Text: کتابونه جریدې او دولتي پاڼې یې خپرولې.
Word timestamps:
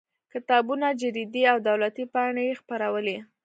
کتابونه 0.33 0.87
جریدې 1.01 1.43
او 1.51 1.57
دولتي 1.69 2.05
پاڼې 2.13 2.43
یې 2.47 2.57
خپرولې. 2.61 3.17